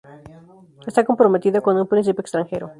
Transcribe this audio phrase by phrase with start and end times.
[0.87, 2.67] Está comprometida con un príncipe extranjero.